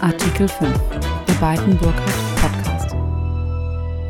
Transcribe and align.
Artikel 0.00 0.46
5, 0.46 0.78
der 1.26 1.34
Beiten-Burkhardt 1.40 2.40
Podcast. 2.40 2.92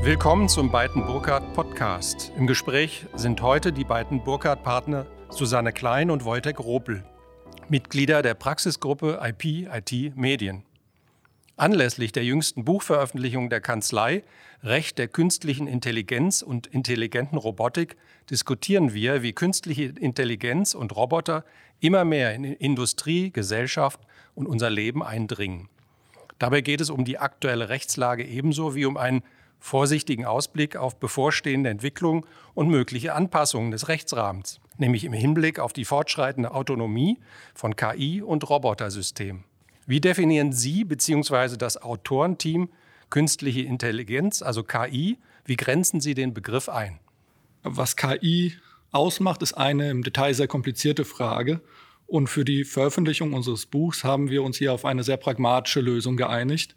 Willkommen 0.04 0.48
zum 0.50 0.70
Beiten-Burkhardt 0.70 1.54
Podcast. 1.54 2.30
Im 2.36 2.46
Gespräch 2.46 3.06
sind 3.14 3.40
heute 3.40 3.72
die 3.72 3.84
beiden 3.84 4.22
Burkhardt-Partner 4.22 5.06
Susanne 5.30 5.72
Klein 5.72 6.10
und 6.10 6.26
Wojtek 6.26 6.60
Ropel, 6.60 7.04
Mitglieder 7.70 8.20
der 8.20 8.34
Praxisgruppe 8.34 9.18
IP 9.22 9.66
IT 9.72 10.14
Medien. 10.14 10.62
Anlässlich 11.56 12.12
der 12.12 12.24
jüngsten 12.24 12.66
Buchveröffentlichung 12.66 13.48
der 13.48 13.62
Kanzlei 13.62 14.24
Recht 14.62 14.98
der 14.98 15.08
künstlichen 15.08 15.66
Intelligenz 15.66 16.42
und 16.42 16.66
intelligenten 16.66 17.38
Robotik 17.38 17.96
diskutieren 18.28 18.92
wir, 18.92 19.22
wie 19.22 19.32
künstliche 19.32 19.84
Intelligenz 19.84 20.74
und 20.74 20.94
Roboter 20.94 21.44
immer 21.80 22.04
mehr 22.04 22.34
in 22.34 22.44
Industrie, 22.44 23.30
Gesellschaft 23.30 24.00
und 24.34 24.46
unser 24.46 24.68
Leben 24.68 25.02
eindringen. 25.02 25.68
Dabei 26.38 26.60
geht 26.60 26.80
es 26.80 26.90
um 26.90 27.04
die 27.04 27.18
aktuelle 27.18 27.68
Rechtslage 27.68 28.24
ebenso 28.24 28.74
wie 28.74 28.84
um 28.84 28.96
einen 28.96 29.22
vorsichtigen 29.60 30.24
Ausblick 30.24 30.76
auf 30.76 31.00
bevorstehende 31.00 31.70
Entwicklung 31.70 32.26
und 32.54 32.68
mögliche 32.68 33.14
Anpassungen 33.14 33.70
des 33.70 33.88
Rechtsrahmens, 33.88 34.60
nämlich 34.76 35.04
im 35.04 35.12
Hinblick 35.12 35.58
auf 35.58 35.72
die 35.72 35.84
fortschreitende 35.84 36.52
Autonomie 36.52 37.18
von 37.54 37.74
KI 37.74 38.22
und 38.22 38.48
Robotersystemen. 38.48 39.44
Wie 39.86 40.00
definieren 40.00 40.52
Sie 40.52 40.84
bzw. 40.84 41.56
das 41.56 41.80
Autorenteam 41.80 42.68
künstliche 43.10 43.62
Intelligenz, 43.62 44.42
also 44.42 44.62
KI? 44.62 45.18
Wie 45.44 45.56
grenzen 45.56 46.00
Sie 46.00 46.14
den 46.14 46.34
Begriff 46.34 46.68
ein? 46.68 46.98
Was 47.62 47.96
KI 47.96 48.52
ausmacht, 48.92 49.42
ist 49.42 49.54
eine 49.54 49.90
im 49.90 50.02
Detail 50.02 50.34
sehr 50.34 50.46
komplizierte 50.46 51.04
Frage. 51.04 51.60
Und 52.08 52.28
für 52.28 52.46
die 52.46 52.64
Veröffentlichung 52.64 53.34
unseres 53.34 53.66
Buchs 53.66 54.02
haben 54.02 54.30
wir 54.30 54.42
uns 54.42 54.56
hier 54.56 54.72
auf 54.72 54.86
eine 54.86 55.04
sehr 55.04 55.18
pragmatische 55.18 55.82
Lösung 55.82 56.16
geeinigt. 56.16 56.74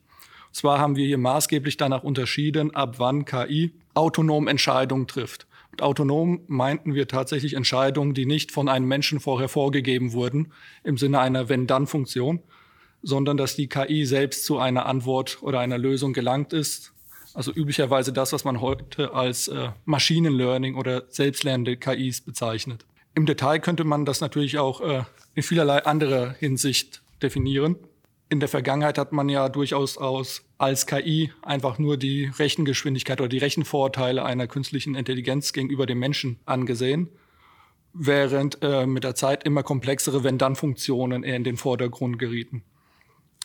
Und 0.47 0.55
zwar 0.55 0.77
haben 0.77 0.97
wir 0.97 1.05
hier 1.05 1.17
maßgeblich 1.17 1.77
danach 1.77 2.03
unterschieden, 2.03 2.75
ab 2.75 2.95
wann 2.97 3.23
KI 3.23 3.71
autonom 3.93 4.49
Entscheidungen 4.49 5.07
trifft. 5.07 5.47
Mit 5.71 5.81
autonom 5.81 6.41
meinten 6.47 6.95
wir 6.95 7.07
tatsächlich 7.07 7.53
Entscheidungen, 7.53 8.13
die 8.13 8.25
nicht 8.25 8.51
von 8.51 8.67
einem 8.67 8.89
Menschen 8.89 9.21
vorher 9.21 9.47
vorgegeben 9.47 10.11
wurden, 10.11 10.51
im 10.83 10.97
Sinne 10.97 11.21
einer 11.21 11.47
Wenn-Dann-Funktion, 11.47 12.41
sondern 13.01 13.37
dass 13.37 13.55
die 13.55 13.69
KI 13.69 14.05
selbst 14.05 14.43
zu 14.43 14.59
einer 14.59 14.85
Antwort 14.85 15.41
oder 15.41 15.61
einer 15.61 15.77
Lösung 15.77 16.11
gelangt 16.11 16.51
ist. 16.51 16.91
Also 17.33 17.53
üblicherweise 17.53 18.11
das, 18.11 18.33
was 18.33 18.43
man 18.43 18.59
heute 18.59 19.13
als 19.13 19.47
äh, 19.47 19.69
Machine 19.85 20.29
Learning 20.29 20.75
oder 20.75 21.03
selbstlernende 21.07 21.77
KIs 21.77 22.19
bezeichnet. 22.19 22.85
Im 23.15 23.25
Detail 23.25 23.59
könnte 23.59 23.85
man 23.85 24.03
das 24.03 24.19
natürlich 24.19 24.59
auch 24.59 24.81
äh, 24.81 25.03
in 25.35 25.43
vielerlei 25.43 25.85
anderer 25.85 26.35
Hinsicht 26.39 27.01
definieren. 27.21 27.75
In 28.29 28.39
der 28.39 28.49
Vergangenheit 28.49 28.97
hat 28.97 29.11
man 29.11 29.27
ja 29.27 29.49
durchaus 29.49 29.97
aus, 29.97 30.43
als 30.57 30.85
KI 30.85 31.31
einfach 31.41 31.79
nur 31.79 31.97
die 31.97 32.31
Rechengeschwindigkeit 32.37 33.19
oder 33.19 33.27
die 33.27 33.39
Rechenvorteile 33.39 34.23
einer 34.23 34.47
künstlichen 34.47 34.95
Intelligenz 34.95 35.51
gegenüber 35.51 35.85
dem 35.85 35.99
Menschen 35.99 36.39
angesehen, 36.45 37.09
während 37.93 38.59
äh, 38.61 38.85
mit 38.85 39.03
der 39.03 39.15
Zeit 39.15 39.43
immer 39.43 39.63
komplexere 39.63 40.23
Wenn-Dann-Funktionen 40.23 41.23
eher 41.23 41.35
in 41.35 41.43
den 41.43 41.57
Vordergrund 41.57 42.19
gerieten. 42.19 42.63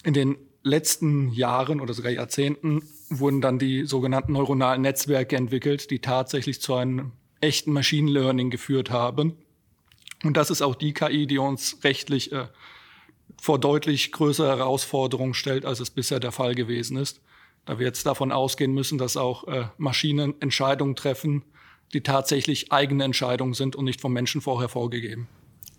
In 0.04 0.14
den 0.14 0.36
letzten 0.62 1.32
Jahren 1.32 1.80
oder 1.80 1.94
sogar 1.94 2.12
Jahrzehnten 2.12 2.82
wurden 3.08 3.40
dann 3.40 3.58
die 3.58 3.86
sogenannten 3.86 4.32
neuronalen 4.32 4.82
Netzwerke 4.82 5.36
entwickelt, 5.36 5.90
die 5.90 6.00
tatsächlich 6.00 6.60
zu 6.60 6.74
einem 6.74 7.12
echten 7.40 7.72
Machine 7.72 8.10
Learning 8.10 8.50
geführt 8.50 8.90
haben. 8.90 9.36
Und 10.24 10.36
das 10.36 10.50
ist 10.50 10.62
auch 10.62 10.74
die 10.74 10.92
KI, 10.92 11.26
die 11.26 11.38
uns 11.38 11.78
rechtlich 11.84 12.32
äh, 12.32 12.48
vor 13.40 13.58
deutlich 13.58 14.12
größere 14.12 14.48
Herausforderungen 14.48 15.34
stellt, 15.34 15.64
als 15.64 15.80
es 15.80 15.90
bisher 15.90 16.20
der 16.20 16.32
Fall 16.32 16.54
gewesen 16.54 16.96
ist. 16.96 17.20
Da 17.64 17.78
wir 17.78 17.86
jetzt 17.86 18.06
davon 18.06 18.32
ausgehen 18.32 18.72
müssen, 18.72 18.96
dass 18.96 19.16
auch 19.16 19.46
äh, 19.48 19.66
Maschinen 19.76 20.34
Entscheidungen 20.40 20.96
treffen, 20.96 21.42
die 21.92 22.02
tatsächlich 22.02 22.72
eigene 22.72 23.04
Entscheidungen 23.04 23.54
sind 23.54 23.76
und 23.76 23.84
nicht 23.84 24.00
vom 24.00 24.12
Menschen 24.12 24.40
vorher 24.40 24.68
vorgegeben. 24.68 25.28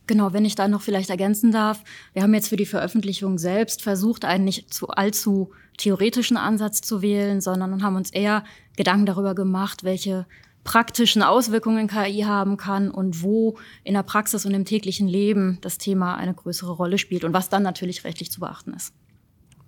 Genau, 0.05 0.31
wenn 0.31 0.45
ich 0.45 0.55
da 0.55 0.69
noch 0.69 0.81
vielleicht 0.81 1.09
ergänzen 1.09 1.51
darf. 1.51 1.83
Wir 2.13 2.23
haben 2.23 2.33
jetzt 2.33 2.47
für 2.47 2.55
die 2.55 2.65
Veröffentlichung 2.65 3.37
selbst 3.37 3.81
versucht, 3.81 4.23
einen 4.23 4.45
nicht 4.45 4.73
zu 4.73 4.87
allzu 4.87 5.51
theoretischen 5.77 6.37
Ansatz 6.37 6.79
zu 6.81 7.01
wählen, 7.01 7.41
sondern 7.41 7.83
haben 7.83 7.97
uns 7.97 8.11
eher 8.11 8.45
Gedanken 8.77 9.05
darüber 9.05 9.35
gemacht, 9.35 9.83
welche 9.83 10.25
praktischen 10.67 11.23
Auswirkungen 11.23 11.87
KI 11.87 12.23
haben 12.23 12.57
kann 12.57 12.91
und 12.91 13.23
wo 13.23 13.57
in 13.85 13.93
der 13.93 14.03
Praxis 14.03 14.45
und 14.45 14.53
im 14.53 14.65
täglichen 14.65 15.07
Leben 15.07 15.59
das 15.61 15.77
Thema 15.77 16.17
eine 16.17 16.33
größere 16.33 16.73
Rolle 16.73 16.97
spielt 16.97 17.23
und 17.23 17.31
was 17.31 17.47
dann 17.47 17.63
natürlich 17.63 18.03
rechtlich 18.03 18.31
zu 18.31 18.41
beachten 18.41 18.73
ist. 18.73 18.93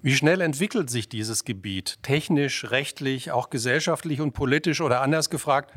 Wie 0.01 0.13
schnell 0.13 0.41
entwickelt 0.41 0.89
sich 0.89 1.07
dieses 1.07 1.45
Gebiet? 1.45 1.99
Technisch, 2.03 2.69
rechtlich, 2.69 3.31
auch 3.31 3.49
gesellschaftlich 3.49 4.19
und 4.19 4.33
politisch 4.33 4.81
oder 4.81 5.01
anders 5.01 5.29
gefragt, 5.29 5.73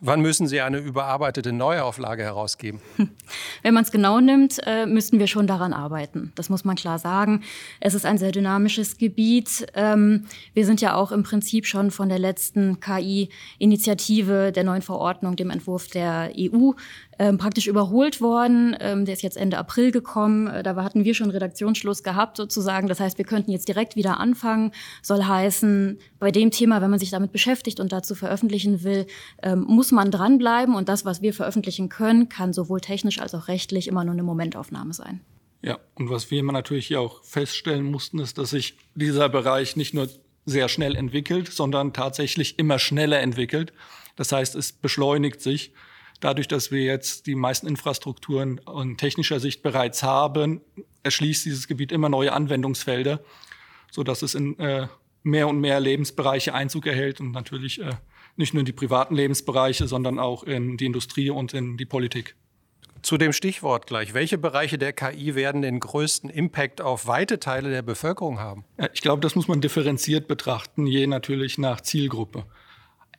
Wann 0.00 0.20
müssen 0.20 0.46
Sie 0.46 0.60
eine 0.60 0.78
überarbeitete 0.78 1.52
Neuauflage 1.52 2.22
herausgeben? 2.22 2.80
Wenn 3.62 3.74
man 3.74 3.84
es 3.84 3.90
genau 3.90 4.20
nimmt, 4.20 4.60
äh, 4.64 4.86
müssten 4.86 5.18
wir 5.18 5.26
schon 5.26 5.46
daran 5.46 5.72
arbeiten. 5.72 6.32
Das 6.34 6.48
muss 6.48 6.64
man 6.64 6.76
klar 6.76 6.98
sagen. 6.98 7.42
Es 7.80 7.94
ist 7.94 8.06
ein 8.06 8.18
sehr 8.18 8.32
dynamisches 8.32 8.96
Gebiet. 8.96 9.66
Ähm, 9.74 10.26
wir 10.54 10.66
sind 10.66 10.80
ja 10.80 10.94
auch 10.94 11.12
im 11.12 11.22
Prinzip 11.22 11.66
schon 11.66 11.90
von 11.90 12.08
der 12.08 12.18
letzten 12.18 12.80
KI-Initiative 12.80 14.52
der 14.52 14.64
neuen 14.64 14.82
Verordnung, 14.82 15.36
dem 15.36 15.50
Entwurf 15.50 15.88
der 15.88 16.32
EU, 16.36 16.72
ähm, 17.22 17.38
praktisch 17.38 17.68
überholt 17.68 18.20
worden. 18.20 18.76
Ähm, 18.80 19.04
der 19.04 19.14
ist 19.14 19.22
jetzt 19.22 19.36
Ende 19.36 19.56
April 19.56 19.92
gekommen. 19.92 20.48
Äh, 20.48 20.64
da 20.64 20.74
hatten 20.82 21.04
wir 21.04 21.14
schon 21.14 21.30
Redaktionsschluss 21.30 22.02
gehabt 22.02 22.36
sozusagen. 22.36 22.88
Das 22.88 22.98
heißt, 22.98 23.16
wir 23.16 23.24
könnten 23.24 23.52
jetzt 23.52 23.68
direkt 23.68 23.94
wieder 23.94 24.18
anfangen. 24.18 24.72
Soll 25.02 25.22
heißen, 25.22 26.00
bei 26.18 26.32
dem 26.32 26.50
Thema, 26.50 26.82
wenn 26.82 26.90
man 26.90 26.98
sich 26.98 27.10
damit 27.10 27.30
beschäftigt 27.30 27.78
und 27.78 27.92
dazu 27.92 28.16
veröffentlichen 28.16 28.82
will, 28.82 29.06
ähm, 29.40 29.60
muss 29.68 29.92
man 29.92 30.10
dranbleiben. 30.10 30.74
Und 30.74 30.88
das, 30.88 31.04
was 31.04 31.22
wir 31.22 31.32
veröffentlichen 31.32 31.88
können, 31.88 32.28
kann 32.28 32.52
sowohl 32.52 32.80
technisch 32.80 33.20
als 33.20 33.36
auch 33.36 33.46
rechtlich 33.46 33.86
immer 33.86 34.02
nur 34.02 34.14
eine 34.14 34.24
Momentaufnahme 34.24 34.92
sein. 34.92 35.20
Ja, 35.62 35.78
und 35.94 36.10
was 36.10 36.28
wir 36.32 36.40
immer 36.40 36.52
natürlich 36.52 36.88
hier 36.88 37.00
auch 37.00 37.22
feststellen 37.22 37.84
mussten, 37.84 38.18
ist, 38.18 38.36
dass 38.36 38.50
sich 38.50 38.76
dieser 38.96 39.28
Bereich 39.28 39.76
nicht 39.76 39.94
nur 39.94 40.08
sehr 40.44 40.68
schnell 40.68 40.96
entwickelt, 40.96 41.52
sondern 41.52 41.92
tatsächlich 41.92 42.58
immer 42.58 42.80
schneller 42.80 43.20
entwickelt. 43.20 43.72
Das 44.16 44.32
heißt, 44.32 44.56
es 44.56 44.72
beschleunigt 44.72 45.40
sich. 45.40 45.72
Dadurch, 46.22 46.46
dass 46.46 46.70
wir 46.70 46.84
jetzt 46.84 47.26
die 47.26 47.34
meisten 47.34 47.66
Infrastrukturen 47.66 48.60
in 48.80 48.96
technischer 48.96 49.40
Sicht 49.40 49.60
bereits 49.60 50.04
haben, 50.04 50.60
erschließt 51.02 51.44
dieses 51.44 51.66
Gebiet 51.66 51.90
immer 51.90 52.08
neue 52.08 52.32
Anwendungsfelder, 52.32 53.18
so 53.90 54.04
dass 54.04 54.22
es 54.22 54.36
in 54.36 54.56
äh, 54.60 54.86
mehr 55.24 55.48
und 55.48 55.58
mehr 55.58 55.80
Lebensbereiche 55.80 56.54
Einzug 56.54 56.86
erhält 56.86 57.20
und 57.20 57.32
natürlich 57.32 57.80
äh, 57.80 57.90
nicht 58.36 58.54
nur 58.54 58.60
in 58.60 58.66
die 58.66 58.72
privaten 58.72 59.16
Lebensbereiche, 59.16 59.88
sondern 59.88 60.20
auch 60.20 60.44
in 60.44 60.76
die 60.76 60.86
Industrie 60.86 61.28
und 61.28 61.54
in 61.54 61.76
die 61.76 61.86
Politik. 61.86 62.36
Zu 63.02 63.18
dem 63.18 63.32
Stichwort 63.32 63.88
gleich. 63.88 64.14
Welche 64.14 64.38
Bereiche 64.38 64.78
der 64.78 64.92
KI 64.92 65.34
werden 65.34 65.60
den 65.60 65.80
größten 65.80 66.30
Impact 66.30 66.80
auf 66.80 67.08
weite 67.08 67.40
Teile 67.40 67.68
der 67.70 67.82
Bevölkerung 67.82 68.38
haben? 68.38 68.64
Ich 68.94 69.00
glaube, 69.00 69.20
das 69.22 69.34
muss 69.34 69.48
man 69.48 69.60
differenziert 69.60 70.28
betrachten, 70.28 70.86
je 70.86 71.08
natürlich 71.08 71.58
nach 71.58 71.80
Zielgruppe. 71.80 72.44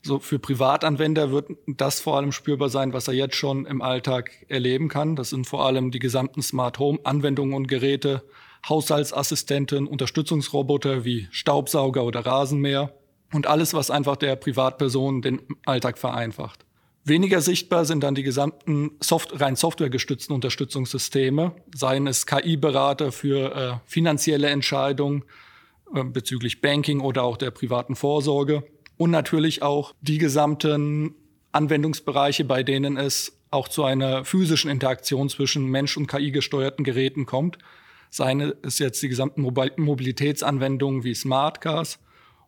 So 0.05 0.19
für 0.19 0.37
Privatanwender 0.37 1.31
wird 1.31 1.51
das 1.65 2.01
vor 2.01 2.17
allem 2.17 2.33
spürbar 2.33 2.67
sein, 2.67 2.91
was 2.91 3.07
er 3.07 3.13
jetzt 3.13 3.35
schon 3.35 3.65
im 3.65 3.81
Alltag 3.81 4.31
erleben 4.49 4.89
kann. 4.89 5.15
Das 5.15 5.29
sind 5.29 5.47
vor 5.47 5.65
allem 5.65 5.91
die 5.91 5.99
gesamten 5.99 6.41
Smart 6.41 6.77
Home 6.77 6.99
Anwendungen 7.05 7.53
und 7.53 7.67
Geräte, 7.67 8.21
Haushaltsassistenten, 8.67 9.87
Unterstützungsroboter 9.87 11.05
wie 11.05 11.29
Staubsauger 11.31 12.03
oder 12.03 12.25
Rasenmäher 12.25 12.93
und 13.31 13.47
alles, 13.47 13.73
was 13.73 13.89
einfach 13.89 14.17
der 14.17 14.35
Privatperson 14.35 15.21
den 15.21 15.41
Alltag 15.65 15.97
vereinfacht. 15.97 16.65
Weniger 17.05 17.39
sichtbar 17.39 17.85
sind 17.85 18.03
dann 18.03 18.15
die 18.15 18.23
gesamten 18.23 18.91
Soft 18.99 19.39
rein 19.39 19.55
softwaregestützten 19.55 20.35
Unterstützungssysteme, 20.35 21.55
seien 21.73 22.07
es 22.07 22.25
KI-Berater 22.25 23.13
für 23.13 23.55
äh, 23.55 23.73
finanzielle 23.85 24.49
Entscheidungen 24.49 25.23
äh, 25.95 26.03
bezüglich 26.03 26.59
Banking 26.59 26.99
oder 26.99 27.23
auch 27.23 27.37
der 27.37 27.51
privaten 27.51 27.95
Vorsorge 27.95 28.63
und 28.97 29.11
natürlich 29.11 29.61
auch 29.61 29.93
die 30.01 30.17
gesamten 30.17 31.15
Anwendungsbereiche, 31.51 32.45
bei 32.45 32.63
denen 32.63 32.97
es 32.97 33.37
auch 33.51 33.67
zu 33.67 33.83
einer 33.83 34.25
physischen 34.25 34.71
Interaktion 34.71 35.29
zwischen 35.29 35.65
Mensch- 35.65 35.97
und 35.97 36.07
KI-gesteuerten 36.07 36.83
Geräten 36.83 37.25
kommt. 37.25 37.59
Seien 38.09 38.53
es 38.63 38.79
jetzt 38.79 39.01
die 39.01 39.09
gesamten 39.09 39.41
Mobilitätsanwendungen 39.41 41.03
wie 41.03 41.13
Smart 41.13 41.61
Cars 41.61 41.99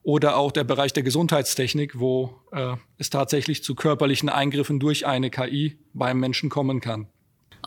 oder 0.04 0.38
auch 0.38 0.52
der 0.52 0.64
Bereich 0.64 0.94
der 0.94 1.04
Gesundheitstechnik, 1.04 2.00
wo 2.00 2.40
äh, 2.52 2.76
es 2.98 3.10
tatsächlich 3.10 3.64
zu 3.64 3.74
körperlichen 3.74 4.30
Eingriffen 4.30 4.80
durch 4.80 5.06
eine 5.08 5.30
KI 5.32 5.80
beim 5.94 6.20
Menschen 6.20 6.50
kommen 6.50 6.82
kann. 6.82 7.08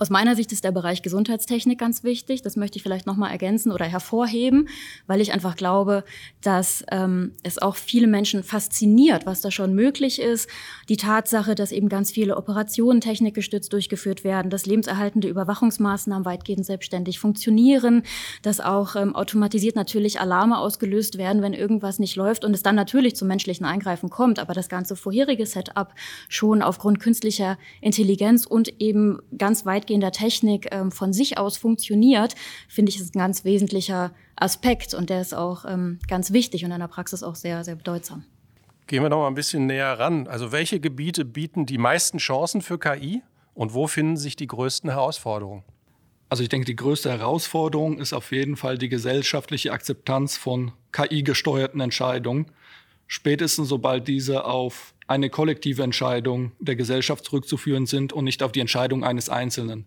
Aus 0.00 0.10
meiner 0.10 0.36
Sicht 0.36 0.52
ist 0.52 0.62
der 0.62 0.70
Bereich 0.70 1.02
Gesundheitstechnik 1.02 1.80
ganz 1.80 2.04
wichtig. 2.04 2.42
Das 2.42 2.54
möchte 2.54 2.76
ich 2.76 2.84
vielleicht 2.84 3.06
nochmal 3.06 3.32
ergänzen 3.32 3.72
oder 3.72 3.84
hervorheben, 3.84 4.68
weil 5.08 5.20
ich 5.20 5.32
einfach 5.32 5.56
glaube, 5.56 6.04
dass 6.40 6.84
ähm, 6.92 7.32
es 7.42 7.58
auch 7.58 7.74
viele 7.74 8.06
Menschen 8.06 8.44
fasziniert, 8.44 9.26
was 9.26 9.40
da 9.40 9.50
schon 9.50 9.74
möglich 9.74 10.20
ist. 10.20 10.48
Die 10.88 10.96
Tatsache, 10.96 11.56
dass 11.56 11.72
eben 11.72 11.88
ganz 11.88 12.12
viele 12.12 12.36
Operationen 12.36 13.00
technikgestützt 13.00 13.72
durchgeführt 13.72 14.22
werden, 14.22 14.50
dass 14.50 14.66
lebenserhaltende 14.66 15.26
Überwachungsmaßnahmen 15.26 16.24
weitgehend 16.24 16.64
selbstständig 16.64 17.18
funktionieren, 17.18 18.04
dass 18.42 18.60
auch 18.60 18.94
ähm, 18.94 19.16
automatisiert 19.16 19.74
natürlich 19.74 20.20
Alarme 20.20 20.58
ausgelöst 20.58 21.18
werden, 21.18 21.42
wenn 21.42 21.54
irgendwas 21.54 21.98
nicht 21.98 22.14
läuft 22.14 22.44
und 22.44 22.54
es 22.54 22.62
dann 22.62 22.76
natürlich 22.76 23.16
zum 23.16 23.26
menschlichen 23.26 23.66
Eingreifen 23.66 24.10
kommt, 24.10 24.38
aber 24.38 24.54
das 24.54 24.68
ganze 24.68 24.94
vorherige 24.94 25.44
Setup 25.44 25.92
schon 26.28 26.62
aufgrund 26.62 27.00
künstlicher 27.00 27.58
Intelligenz 27.80 28.46
und 28.46 28.80
eben 28.80 29.18
ganz 29.36 29.66
weitgehender 29.88 30.12
Technik 30.12 30.68
ähm, 30.70 30.92
von 30.92 31.12
sich 31.12 31.38
aus 31.38 31.56
funktioniert, 31.56 32.34
finde 32.68 32.90
ich, 32.90 33.00
ist 33.00 33.14
ein 33.14 33.18
ganz 33.18 33.44
wesentlicher 33.44 34.12
Aspekt 34.36 34.94
und 34.94 35.10
der 35.10 35.20
ist 35.20 35.34
auch 35.34 35.64
ähm, 35.64 35.98
ganz 36.08 36.32
wichtig 36.32 36.64
und 36.64 36.72
in 36.72 36.80
der 36.80 36.88
Praxis 36.88 37.22
auch 37.22 37.34
sehr, 37.34 37.64
sehr 37.64 37.74
bedeutsam. 37.74 38.24
Gehen 38.86 39.02
wir 39.02 39.08
noch 39.08 39.18
mal 39.18 39.28
ein 39.28 39.34
bisschen 39.34 39.66
näher 39.66 39.98
ran. 39.98 40.26
Also 40.28 40.52
welche 40.52 40.80
Gebiete 40.80 41.24
bieten 41.24 41.66
die 41.66 41.78
meisten 41.78 42.18
Chancen 42.18 42.62
für 42.62 42.78
KI 42.78 43.22
und 43.54 43.74
wo 43.74 43.86
finden 43.86 44.16
sich 44.16 44.36
die 44.36 44.46
größten 44.46 44.90
Herausforderungen? 44.90 45.62
Also 46.30 46.42
ich 46.42 46.50
denke, 46.50 46.66
die 46.66 46.76
größte 46.76 47.10
Herausforderung 47.10 47.98
ist 47.98 48.12
auf 48.12 48.32
jeden 48.32 48.56
Fall 48.56 48.76
die 48.76 48.90
gesellschaftliche 48.90 49.72
Akzeptanz 49.72 50.36
von 50.36 50.72
KI-gesteuerten 50.92 51.80
Entscheidungen. 51.80 52.46
Spätestens 53.08 53.68
sobald 53.68 54.06
diese 54.06 54.44
auf 54.44 54.94
eine 55.06 55.30
kollektive 55.30 55.82
Entscheidung 55.82 56.52
der 56.60 56.76
Gesellschaft 56.76 57.24
zurückzuführen 57.24 57.86
sind 57.86 58.12
und 58.12 58.24
nicht 58.24 58.42
auf 58.42 58.52
die 58.52 58.60
Entscheidung 58.60 59.02
eines 59.02 59.30
Einzelnen. 59.30 59.86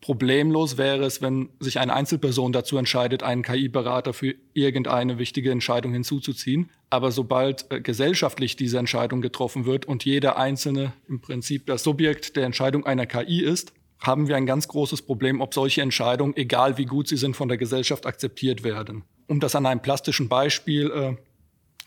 Problemlos 0.00 0.78
wäre 0.78 1.04
es, 1.04 1.20
wenn 1.20 1.48
sich 1.58 1.80
eine 1.80 1.92
Einzelperson 1.92 2.52
dazu 2.52 2.76
entscheidet, 2.78 3.24
einen 3.24 3.42
KI-Berater 3.42 4.12
für 4.12 4.36
irgendeine 4.54 5.18
wichtige 5.18 5.50
Entscheidung 5.50 5.92
hinzuzuziehen. 5.92 6.70
Aber 6.88 7.10
sobald 7.10 7.66
äh, 7.72 7.80
gesellschaftlich 7.80 8.54
diese 8.54 8.78
Entscheidung 8.78 9.20
getroffen 9.20 9.66
wird 9.66 9.86
und 9.86 10.04
jeder 10.04 10.38
Einzelne 10.38 10.92
im 11.08 11.20
Prinzip 11.20 11.66
das 11.66 11.82
Subjekt 11.82 12.36
der 12.36 12.44
Entscheidung 12.44 12.86
einer 12.86 13.06
KI 13.06 13.42
ist, 13.42 13.72
haben 13.98 14.28
wir 14.28 14.36
ein 14.36 14.46
ganz 14.46 14.68
großes 14.68 15.02
Problem, 15.02 15.40
ob 15.40 15.52
solche 15.52 15.82
Entscheidungen, 15.82 16.36
egal 16.36 16.78
wie 16.78 16.86
gut 16.86 17.08
sie 17.08 17.16
sind, 17.16 17.34
von 17.34 17.48
der 17.48 17.58
Gesellschaft 17.58 18.06
akzeptiert 18.06 18.62
werden. 18.62 19.02
Um 19.26 19.40
das 19.40 19.56
an 19.56 19.66
einem 19.66 19.82
plastischen 19.82 20.28
Beispiel 20.28 20.90
äh, 20.92 21.16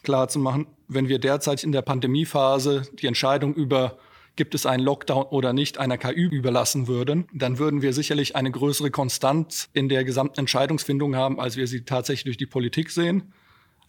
klar 0.04 0.28
zu 0.28 0.40
machen, 0.40 0.68
wenn 0.88 1.08
wir 1.08 1.20
derzeit 1.20 1.64
in 1.64 1.72
der 1.72 1.82
Pandemiephase 1.82 2.84
die 2.94 3.08
Entscheidung 3.08 3.54
über 3.54 3.98
gibt 4.36 4.56
es 4.56 4.66
einen 4.66 4.84
Lockdown 4.84 5.26
oder 5.26 5.54
nicht, 5.54 5.78
einer 5.78 5.98
KI 5.98 6.24
überlassen 6.24 6.88
würden, 6.88 7.28
dann 7.34 7.60
würden 7.60 7.82
wir 7.82 7.94
sicherlich 7.94 8.36
eine 8.36 8.50
größere 8.50 8.90
Konstanz 8.90 9.70
in 9.74 9.90
der 9.90 10.04
gesamten 10.04 10.40
Entscheidungsfindung 10.40 11.16
haben, 11.16 11.40
als 11.40 11.58
wir 11.58 11.68
sie 11.68 11.84
tatsächlich 11.84 12.24
durch 12.24 12.38
die 12.38 12.46
Politik 12.46 12.92
sehen. 12.92 13.34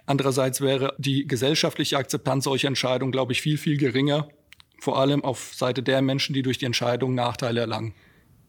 Andererseits 0.05 0.61
wäre 0.61 0.95
die 0.99 1.27
gesellschaftliche 1.27 1.97
Akzeptanz 1.97 2.45
solcher 2.45 2.69
Entscheidungen, 2.69 3.13
glaube 3.13 3.33
ich, 3.33 3.41
viel, 3.41 3.57
viel 3.57 3.77
geringer, 3.77 4.29
vor 4.81 4.99
allem 4.99 5.25
auf 5.25 5.55
Seite 5.55 5.83
der 5.83 6.03
Menschen, 6.03 6.35
die 6.35 6.43
durch 6.43 6.59
die 6.59 6.67
Entscheidung 6.67 7.15
Nachteile 7.15 7.61
erlangen. 7.61 7.95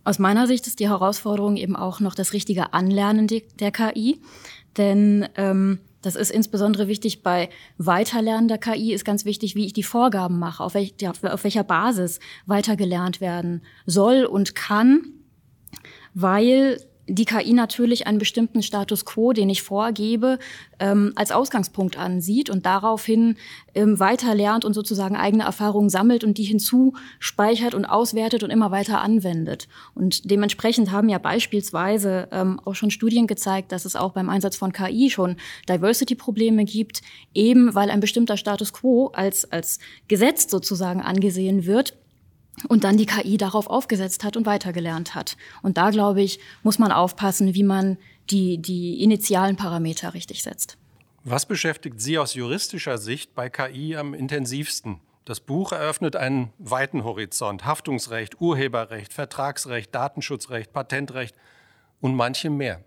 Aus 0.04 0.20
meiner 0.20 0.48
Sicht 0.48 0.66
ist 0.68 0.80
die 0.80 0.90
Herausforderung 0.90 1.56
eben 1.56 1.76
auch 1.76 2.00
noch 2.00 2.16
das 2.16 2.34
richtige 2.34 2.74
Anlernen 2.74 3.28
der 3.28 3.72
KI. 3.72 4.20
Denn 4.78 5.30
ähm, 5.38 5.80
das 6.04 6.16
ist 6.16 6.30
insbesondere 6.30 6.88
wichtig 6.88 7.24
bei 7.24 7.50
Weiterlernen 7.78 8.48
der 8.48 8.60
KI, 8.60 8.94
ist 8.94 9.06
ganz 9.06 9.26
wichtig, 9.26 9.56
wie 9.56 9.66
ich 9.66 9.74
die 9.74 9.84
Vorgaben 9.84 10.38
mache, 10.38 10.64
auf, 10.64 10.76
welch, 10.76 10.94
auf 11.08 11.44
welcher 11.44 11.64
Basis 11.64 12.20
weitergelernt 12.46 13.22
werden 13.22 13.64
soll 13.86 14.26
und 14.26 14.54
kann, 14.54 15.02
weil 16.14 16.78
die 17.08 17.26
KI 17.26 17.54
natürlich 17.54 18.08
einen 18.08 18.18
bestimmten 18.18 18.64
Status 18.64 19.04
quo, 19.04 19.34
den 19.34 19.50
ich 19.50 19.62
vorgebe, 19.62 20.40
ähm, 20.80 21.12
als 21.16 21.32
Ausgangspunkt 21.32 21.98
ansieht 21.98 22.50
und 22.50 22.66
daraufhin 22.66 23.36
ähm, 23.76 24.00
weiter 24.00 24.34
lernt 24.36 24.64
und 24.64 24.74
sozusagen 24.74 25.16
eigene 25.16 25.44
Erfahrungen 25.44 25.90
sammelt 25.90 26.24
und 26.24 26.38
die 26.38 26.44
hinzuspeichert 26.44 27.76
und 27.76 27.86
auswertet 27.86 28.44
und 28.44 28.52
immer 28.52 28.72
weiter 28.72 29.02
anwendet. 29.02 29.68
Und 29.96 30.32
dementsprechend 30.32 30.92
haben 30.92 31.10
ja 31.10 31.18
beispielsweise 31.18 32.30
ähm, 32.32 32.60
auch 32.64 32.76
schon 32.76 32.92
Studien 32.92 33.28
gezeigt, 33.28 33.72
dass 33.74 33.84
es 33.86 33.96
auch 33.96 34.14
beim 34.14 34.30
Einsatz 34.30 34.56
von 34.56 34.72
KI 34.72 35.10
schon 35.10 35.36
Diversity-Probleme 35.68 36.64
gibt, 36.64 37.02
eben 37.34 37.76
weil 37.76 37.90
ein 37.90 38.00
bestimmter 38.00 38.38
Status 38.38 38.72
quo 38.72 39.08
als, 39.08 39.52
als 39.52 39.80
Gesetz 40.08 40.50
sozusagen 40.50 41.02
angesehen 41.02 41.66
wird 41.66 41.98
und 42.68 42.84
dann 42.84 42.98
die 42.98 43.06
KI 43.06 43.38
darauf 43.38 43.68
aufgesetzt 43.68 44.24
hat 44.24 44.38
und 44.38 44.46
weitergelernt 44.46 45.16
hat. 45.16 45.38
Und 45.62 45.78
da, 45.78 45.90
glaube 45.90 46.22
ich, 46.22 46.40
muss 46.62 46.80
man 46.80 46.92
aufpassen, 46.92 47.54
wie 47.54 47.64
man 47.64 47.98
die, 48.30 48.58
die 48.58 49.02
initialen 49.04 49.56
Parameter 49.56 50.14
richtig 50.14 50.44
setzt. 50.44 50.78
Was 51.24 51.46
beschäftigt 51.46 52.02
Sie 52.02 52.18
aus 52.18 52.34
juristischer 52.34 52.98
Sicht 52.98 53.34
bei 53.34 53.50
KI 53.50 53.96
am 53.96 54.14
intensivsten? 54.14 55.00
Das 55.26 55.40
Buch 55.40 55.72
eröffnet 55.72 56.18
einen 56.18 56.52
weiten 56.58 57.06
Horizont. 57.06 57.66
Haftungsrecht, 57.66 58.42
Urheberrecht, 58.42 59.14
Vertragsrecht, 59.14 59.96
Datenschutzrecht, 59.96 60.74
Patentrecht 60.74 61.36
und 62.02 62.16
manche 62.16 62.50
mehr. 62.50 62.84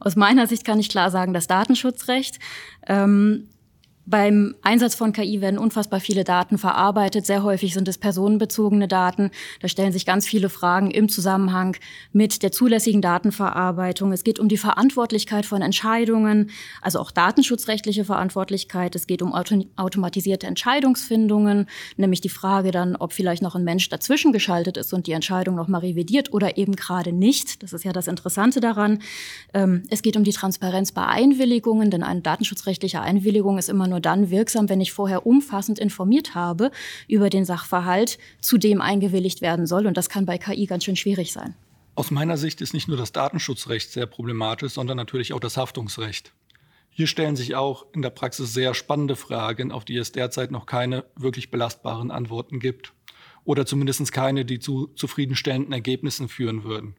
Aus 0.00 0.16
meiner 0.16 0.48
Sicht 0.48 0.64
kann 0.64 0.80
ich 0.80 0.88
klar 0.88 1.10
sagen, 1.10 1.32
das 1.32 1.46
Datenschutzrecht. 1.46 2.40
Ähm, 2.88 3.48
beim 4.06 4.54
Einsatz 4.62 4.94
von 4.94 5.12
KI 5.12 5.40
werden 5.40 5.58
unfassbar 5.58 6.00
viele 6.00 6.24
Daten 6.24 6.58
verarbeitet. 6.58 7.26
Sehr 7.26 7.42
häufig 7.42 7.74
sind 7.74 7.86
es 7.86 7.98
personenbezogene 7.98 8.88
Daten. 8.88 9.30
Da 9.60 9.68
stellen 9.68 9.92
sich 9.92 10.06
ganz 10.06 10.26
viele 10.26 10.48
Fragen 10.48 10.90
im 10.90 11.08
Zusammenhang 11.08 11.76
mit 12.12 12.42
der 12.42 12.50
zulässigen 12.50 13.02
Datenverarbeitung. 13.02 14.12
Es 14.12 14.24
geht 14.24 14.38
um 14.38 14.48
die 14.48 14.56
Verantwortlichkeit 14.56 15.44
von 15.44 15.62
Entscheidungen, 15.62 16.50
also 16.80 16.98
auch 16.98 17.10
datenschutzrechtliche 17.10 18.04
Verantwortlichkeit. 18.04 18.96
Es 18.96 19.06
geht 19.06 19.22
um 19.22 19.34
auto 19.34 19.64
automatisierte 19.76 20.46
Entscheidungsfindungen, 20.46 21.66
nämlich 21.96 22.20
die 22.20 22.28
Frage 22.28 22.70
dann, 22.70 22.96
ob 22.96 23.12
vielleicht 23.12 23.42
noch 23.42 23.54
ein 23.54 23.64
Mensch 23.64 23.88
dazwischen 23.90 24.32
geschaltet 24.32 24.76
ist 24.76 24.92
und 24.94 25.06
die 25.06 25.12
Entscheidung 25.12 25.56
noch 25.56 25.68
mal 25.68 25.78
revidiert 25.78 26.32
oder 26.32 26.56
eben 26.56 26.74
gerade 26.74 27.12
nicht. 27.12 27.62
Das 27.62 27.72
ist 27.72 27.84
ja 27.84 27.92
das 27.92 28.08
Interessante 28.08 28.60
daran. 28.60 29.00
Ähm, 29.52 29.82
es 29.90 30.02
geht 30.02 30.16
um 30.16 30.24
die 30.24 30.32
Transparenz 30.32 30.92
bei 30.92 31.06
Einwilligungen, 31.06 31.90
denn 31.90 32.02
eine 32.02 32.22
datenschutzrechtliche 32.22 33.00
Einwilligung 33.00 33.58
ist 33.58 33.68
immer 33.68 33.86
nur 33.90 34.00
dann 34.00 34.30
wirksam, 34.30 34.68
wenn 34.68 34.80
ich 34.80 34.92
vorher 34.92 35.26
umfassend 35.26 35.78
informiert 35.78 36.34
habe 36.34 36.70
über 37.06 37.28
den 37.28 37.44
Sachverhalt, 37.44 38.18
zu 38.40 38.56
dem 38.56 38.80
eingewilligt 38.80 39.42
werden 39.42 39.66
soll. 39.66 39.86
Und 39.86 39.96
das 39.96 40.08
kann 40.08 40.24
bei 40.24 40.38
KI 40.38 40.66
ganz 40.66 40.84
schön 40.84 40.96
schwierig 40.96 41.32
sein. 41.32 41.54
Aus 41.94 42.10
meiner 42.10 42.38
Sicht 42.38 42.60
ist 42.62 42.72
nicht 42.72 42.88
nur 42.88 42.96
das 42.96 43.12
Datenschutzrecht 43.12 43.92
sehr 43.92 44.06
problematisch, 44.06 44.72
sondern 44.72 44.96
natürlich 44.96 45.32
auch 45.34 45.40
das 45.40 45.56
Haftungsrecht. 45.56 46.32
Hier 46.88 47.06
stellen 47.06 47.36
sich 47.36 47.54
auch 47.54 47.86
in 47.92 48.02
der 48.02 48.10
Praxis 48.10 48.52
sehr 48.52 48.74
spannende 48.74 49.16
Fragen, 49.16 49.70
auf 49.72 49.84
die 49.84 49.96
es 49.96 50.12
derzeit 50.12 50.50
noch 50.50 50.66
keine 50.66 51.04
wirklich 51.16 51.50
belastbaren 51.50 52.10
Antworten 52.10 52.58
gibt. 52.58 52.94
Oder 53.44 53.64
zumindest 53.64 54.12
keine, 54.12 54.44
die 54.44 54.58
zu 54.58 54.88
zufriedenstellenden 54.94 55.72
Ergebnissen 55.72 56.28
führen 56.28 56.64
würden. 56.64 56.96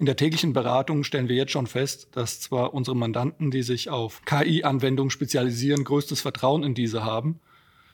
In 0.00 0.06
der 0.06 0.16
täglichen 0.16 0.54
Beratung 0.54 1.04
stellen 1.04 1.28
wir 1.28 1.36
jetzt 1.36 1.52
schon 1.52 1.66
fest, 1.66 2.08
dass 2.12 2.40
zwar 2.40 2.72
unsere 2.72 2.96
Mandanten, 2.96 3.50
die 3.50 3.62
sich 3.62 3.90
auf 3.90 4.22
KI-Anwendungen 4.24 5.10
spezialisieren, 5.10 5.84
größtes 5.84 6.22
Vertrauen 6.22 6.62
in 6.62 6.72
diese 6.72 7.04
haben, 7.04 7.38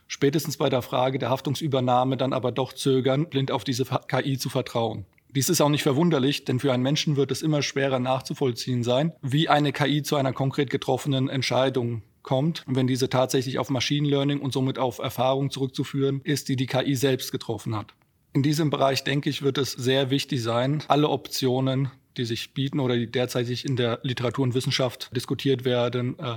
spätestens 0.07 0.57
bei 0.57 0.69
der 0.69 0.83
Frage 0.83 1.19
der 1.19 1.31
Haftungsübernahme 1.31 2.17
dann 2.17 2.33
aber 2.33 2.53
doch 2.53 2.73
zögern, 2.73 3.29
blind 3.29 3.51
auf 3.51 3.65
diese 3.65 3.87
KI 4.07 4.39
zu 4.39 4.49
vertrauen. 4.49 5.05
Dies 5.35 5.49
ist 5.49 5.61
auch 5.61 5.69
nicht 5.69 5.83
verwunderlich, 5.83 6.45
denn 6.45 6.61
für 6.61 6.73
einen 6.73 6.85
Menschen 6.85 7.17
wird 7.17 7.33
es 7.33 7.43
immer 7.43 7.61
schwerer 7.61 7.99
nachzuvollziehen 7.99 8.85
sein, 8.85 9.13
wie 9.21 9.49
eine 9.49 9.73
KI 9.73 10.05
zu 10.05 10.15
einer 10.15 10.33
konkret 10.33 10.71
getroffenen 10.71 11.29
Entscheidung 11.29 12.03
kommt, 12.23 12.63
wenn 12.69 12.87
diese 12.87 13.11
tatsächlich 13.11 13.59
auf 13.59 13.69
Machine 13.69 14.09
Learning 14.09 14.39
und 14.39 14.53
somit 14.53 14.79
auf 14.79 15.01
Erfahrung 15.01 15.51
zurückzuführen 15.51 16.21
ist, 16.23 16.49
die 16.49 16.55
die 16.55 16.67
KI 16.67 16.95
selbst 16.95 17.33
getroffen 17.33 17.75
hat. 17.75 17.95
In 18.37 18.43
diesem 18.43 18.69
Bereich, 18.69 19.03
denke 19.03 19.31
ich, 19.31 19.41
wird 19.41 19.57
es 19.57 19.73
sehr 19.73 20.11
wichtig 20.11 20.43
sein, 20.43 20.83
alle 20.89 21.09
Optionen, 21.09 21.91
die 22.19 22.27
sich 22.27 22.53
bieten 22.53 22.81
oder 22.81 22.95
die 22.95 23.11
derzeit 23.11 23.49
in 23.65 23.77
der 23.77 23.99
Literatur 24.03 24.43
und 24.43 24.53
Wissenschaft 24.53 25.09
diskutiert 25.17 25.65
werden, 25.65 26.19
äh, 26.19 26.37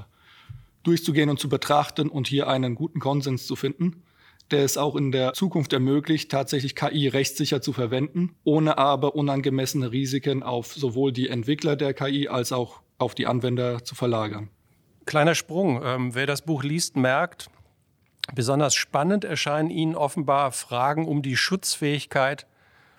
durchzugehen 0.84 1.29
und 1.29 1.41
zu 1.41 1.50
betrachten 1.50 2.08
und 2.08 2.29
hier 2.29 2.48
einen 2.48 2.75
guten 2.75 3.01
Konsens 3.01 3.46
zu 3.46 3.58
finden, 3.58 4.01
der 4.50 4.63
es 4.63 4.77
auch 4.77 4.96
in 4.96 5.12
der 5.12 5.34
Zukunft 5.34 5.74
ermöglicht, 5.74 6.32
tatsächlich 6.32 6.74
KI 6.74 7.10
rechtssicher 7.10 7.62
zu 7.62 7.74
verwenden, 7.74 8.34
ohne 8.46 8.77
aber 8.77 9.13
unangemessene 9.13 9.91
Risiken 9.91 10.41
auf 10.41 10.74
sowohl 10.74 11.12
die 11.12 11.27
Entwickler 11.27 11.75
der 11.75 11.94
KI 11.94 12.29
als 12.29 12.53
auch 12.53 12.79
auf 12.98 13.13
die 13.13 13.27
Anwender 13.27 13.84
zu 13.84 13.94
verlagern. 13.94 14.48
Kleiner 15.06 15.36
Sprung. 15.36 15.82
Ähm, 15.84 16.15
wer 16.15 16.27
das 16.27 16.44
Buch 16.44 16.63
liest, 16.63 16.96
merkt, 16.96 17.50
Besonders 18.36 18.75
spannend 18.75 19.25
erscheinen 19.25 19.69
Ihnen 19.69 19.95
offenbar 19.95 20.51
Fragen 20.51 21.07
um 21.07 21.21
die 21.21 21.38
Schutzfähigkeit 21.38 22.48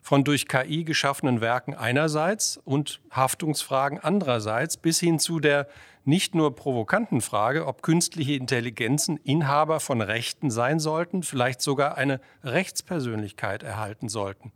von 0.02 0.24
durch 0.24 0.48
KI 0.48 0.84
geschaffenen 0.84 1.40
Werken 1.40 1.74
einerseits 1.74 2.58
und 2.64 3.00
Haftungsfragen 3.10 3.98
andererseits 3.98 4.76
bis 4.76 4.98
hin 4.98 5.18
zu 5.18 5.40
der 5.40 5.68
nicht 6.04 6.34
nur 6.34 6.56
provokanten 6.56 7.20
Frage, 7.20 7.66
ob 7.66 7.82
künstliche 7.82 8.32
Intelligenzen 8.32 9.18
Inhaber 9.18 9.80
von 9.80 10.00
Rechten 10.00 10.50
sein 10.50 10.80
sollten, 10.80 11.22
vielleicht 11.22 11.60
sogar 11.60 11.98
eine 11.98 12.20
Rechtspersönlichkeit 12.42 13.62
erhalten 13.62 14.08
sollten. 14.08 14.52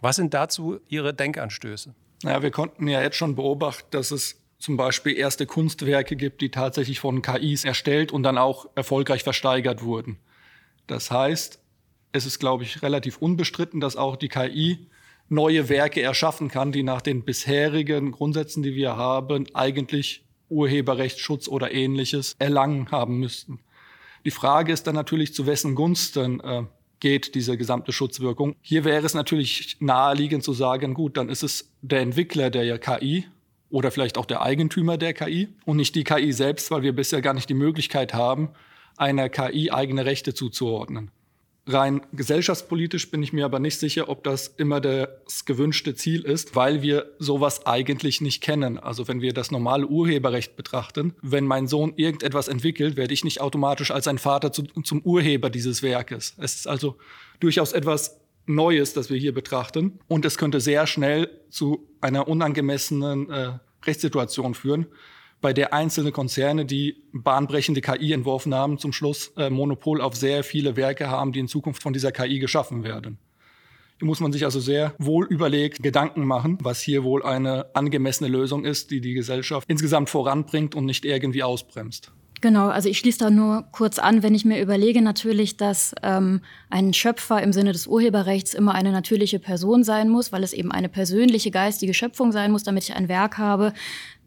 Was 0.00 0.16
sind 0.16 0.34
dazu 0.34 0.80
Ihre 0.88 1.12
Denkanstöße? 1.12 1.94
Naja, 2.22 2.42
wir 2.42 2.50
konnten 2.50 2.88
ja 2.88 3.02
jetzt 3.02 3.16
schon 3.16 3.34
beobachten, 3.34 3.86
dass 3.90 4.10
es 4.10 4.40
zum 4.58 4.76
Beispiel 4.76 5.16
erste 5.16 5.46
Kunstwerke 5.46 6.16
gibt, 6.16 6.40
die 6.40 6.50
tatsächlich 6.50 7.00
von 7.00 7.22
KIs 7.22 7.64
erstellt 7.64 8.12
und 8.12 8.22
dann 8.22 8.38
auch 8.38 8.66
erfolgreich 8.74 9.22
versteigert 9.22 9.82
wurden. 9.82 10.18
Das 10.86 11.10
heißt, 11.10 11.60
es 12.12 12.26
ist, 12.26 12.38
glaube 12.38 12.64
ich, 12.64 12.82
relativ 12.82 13.18
unbestritten, 13.18 13.80
dass 13.80 13.96
auch 13.96 14.16
die 14.16 14.28
KI 14.28 14.86
neue 15.28 15.68
Werke 15.68 16.00
erschaffen 16.02 16.48
kann, 16.48 16.72
die 16.72 16.82
nach 16.82 17.02
den 17.02 17.24
bisherigen 17.24 18.12
Grundsätzen, 18.12 18.62
die 18.62 18.74
wir 18.74 18.96
haben, 18.96 19.46
eigentlich 19.54 20.24
Urheberrechtsschutz 20.48 21.48
oder 21.48 21.72
ähnliches 21.72 22.36
erlangen 22.38 22.90
haben 22.90 23.18
müssten. 23.18 23.60
Die 24.24 24.30
Frage 24.30 24.72
ist 24.72 24.86
dann 24.86 24.94
natürlich, 24.94 25.34
zu 25.34 25.46
wessen 25.46 25.74
Gunsten 25.74 26.40
äh, 26.40 26.62
geht 27.00 27.34
diese 27.34 27.56
gesamte 27.56 27.92
Schutzwirkung. 27.92 28.56
Hier 28.62 28.84
wäre 28.84 29.04
es 29.04 29.14
natürlich 29.14 29.76
naheliegend 29.80 30.44
zu 30.44 30.52
sagen, 30.52 30.94
gut, 30.94 31.16
dann 31.16 31.28
ist 31.28 31.42
es 31.42 31.72
der 31.82 32.00
Entwickler 32.00 32.50
der 32.50 32.78
KI 32.78 33.26
oder 33.76 33.90
vielleicht 33.90 34.16
auch 34.16 34.24
der 34.24 34.40
Eigentümer 34.40 34.96
der 34.96 35.12
KI 35.12 35.48
und 35.66 35.76
nicht 35.76 35.94
die 35.94 36.02
KI 36.02 36.32
selbst, 36.32 36.70
weil 36.70 36.80
wir 36.80 36.96
bisher 36.96 37.20
gar 37.20 37.34
nicht 37.34 37.50
die 37.50 37.54
Möglichkeit 37.54 38.14
haben, 38.14 38.48
einer 38.96 39.28
KI 39.28 39.70
eigene 39.70 40.06
Rechte 40.06 40.32
zuzuordnen. 40.32 41.10
Rein 41.66 42.00
gesellschaftspolitisch 42.10 43.10
bin 43.10 43.22
ich 43.22 43.34
mir 43.34 43.44
aber 43.44 43.58
nicht 43.58 43.78
sicher, 43.78 44.08
ob 44.08 44.24
das 44.24 44.48
immer 44.56 44.80
das 44.80 45.44
gewünschte 45.44 45.94
Ziel 45.94 46.22
ist, 46.22 46.56
weil 46.56 46.80
wir 46.80 47.12
sowas 47.18 47.66
eigentlich 47.66 48.22
nicht 48.22 48.42
kennen. 48.42 48.78
Also 48.78 49.08
wenn 49.08 49.20
wir 49.20 49.34
das 49.34 49.50
normale 49.50 49.86
Urheberrecht 49.86 50.56
betrachten, 50.56 51.14
wenn 51.20 51.44
mein 51.44 51.66
Sohn 51.66 51.92
irgendetwas 51.96 52.48
entwickelt, 52.48 52.96
werde 52.96 53.12
ich 53.12 53.24
nicht 53.24 53.42
automatisch 53.42 53.90
als 53.90 54.08
ein 54.08 54.16
Vater 54.16 54.52
zu, 54.52 54.62
zum 54.62 55.02
Urheber 55.02 55.50
dieses 55.50 55.82
Werkes. 55.82 56.34
Es 56.38 56.54
ist 56.54 56.66
also 56.66 56.96
durchaus 57.40 57.74
etwas 57.74 58.22
Neues, 58.46 58.94
das 58.94 59.10
wir 59.10 59.18
hier 59.18 59.34
betrachten. 59.34 59.98
Und 60.08 60.24
es 60.24 60.38
könnte 60.38 60.60
sehr 60.60 60.86
schnell 60.86 61.28
zu 61.50 61.86
einer 62.00 62.26
unangemessenen 62.26 63.28
äh, 63.28 63.52
Rechtssituation 63.86 64.54
führen, 64.54 64.86
bei 65.40 65.52
der 65.52 65.72
einzelne 65.72 66.12
Konzerne, 66.12 66.64
die 66.64 67.02
bahnbrechende 67.12 67.80
KI 67.80 68.12
entworfen 68.12 68.54
haben, 68.54 68.78
zum 68.78 68.92
Schluss 68.92 69.32
äh, 69.36 69.50
Monopol 69.50 70.00
auf 70.00 70.16
sehr 70.16 70.44
viele 70.44 70.76
Werke 70.76 71.10
haben, 71.10 71.32
die 71.32 71.40
in 71.40 71.48
Zukunft 71.48 71.82
von 71.82 71.92
dieser 71.92 72.12
KI 72.12 72.38
geschaffen 72.38 72.84
werden. 72.84 73.18
Hier 73.98 74.06
muss 74.06 74.20
man 74.20 74.32
sich 74.32 74.44
also 74.44 74.60
sehr 74.60 74.94
wohl 74.98 75.26
überlegt 75.26 75.82
Gedanken 75.82 76.26
machen, 76.26 76.58
was 76.60 76.80
hier 76.80 77.02
wohl 77.02 77.22
eine 77.22 77.74
angemessene 77.74 78.28
Lösung 78.28 78.64
ist, 78.64 78.90
die 78.90 79.00
die 79.00 79.14
Gesellschaft 79.14 79.68
insgesamt 79.70 80.10
voranbringt 80.10 80.74
und 80.74 80.84
nicht 80.84 81.04
irgendwie 81.04 81.42
ausbremst. 81.42 82.12
Genau, 82.46 82.68
also 82.68 82.88
ich 82.88 82.98
schließe 82.98 83.18
da 83.18 83.28
nur 83.28 83.64
kurz 83.72 83.98
an, 83.98 84.22
wenn 84.22 84.32
ich 84.32 84.44
mir 84.44 84.62
überlege 84.62 85.02
natürlich, 85.02 85.56
dass 85.56 85.96
ähm, 86.04 86.42
ein 86.70 86.94
Schöpfer 86.94 87.42
im 87.42 87.52
Sinne 87.52 87.72
des 87.72 87.88
Urheberrechts 87.88 88.54
immer 88.54 88.72
eine 88.72 88.92
natürliche 88.92 89.40
Person 89.40 89.82
sein 89.82 90.08
muss, 90.08 90.30
weil 90.30 90.44
es 90.44 90.52
eben 90.52 90.70
eine 90.70 90.88
persönliche 90.88 91.50
geistige 91.50 91.92
Schöpfung 91.92 92.30
sein 92.30 92.52
muss, 92.52 92.62
damit 92.62 92.84
ich 92.84 92.94
ein 92.94 93.08
Werk 93.08 93.36
habe, 93.36 93.72